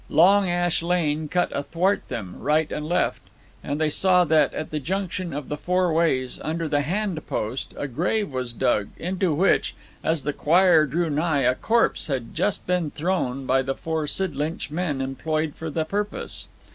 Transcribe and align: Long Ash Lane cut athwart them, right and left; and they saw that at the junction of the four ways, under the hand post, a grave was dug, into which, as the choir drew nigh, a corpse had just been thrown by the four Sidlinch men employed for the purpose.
Long 0.09 0.49
Ash 0.49 0.81
Lane 0.81 1.27
cut 1.27 1.55
athwart 1.55 2.01
them, 2.07 2.39
right 2.39 2.71
and 2.71 2.87
left; 2.89 3.21
and 3.63 3.79
they 3.79 3.91
saw 3.91 4.23
that 4.23 4.51
at 4.51 4.71
the 4.71 4.79
junction 4.79 5.31
of 5.31 5.47
the 5.47 5.57
four 5.57 5.93
ways, 5.93 6.39
under 6.43 6.67
the 6.67 6.81
hand 6.81 7.23
post, 7.27 7.75
a 7.77 7.87
grave 7.87 8.31
was 8.31 8.51
dug, 8.51 8.87
into 8.97 9.31
which, 9.31 9.75
as 10.03 10.23
the 10.23 10.33
choir 10.33 10.87
drew 10.87 11.11
nigh, 11.11 11.41
a 11.41 11.53
corpse 11.53 12.07
had 12.07 12.33
just 12.33 12.65
been 12.65 12.89
thrown 12.89 13.45
by 13.45 13.61
the 13.61 13.75
four 13.75 14.07
Sidlinch 14.07 14.71
men 14.71 15.01
employed 15.01 15.53
for 15.53 15.69
the 15.69 15.85
purpose. 15.85 16.47